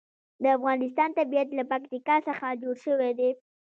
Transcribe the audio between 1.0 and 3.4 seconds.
طبیعت له پکتیکا څخه جوړ شوی دی.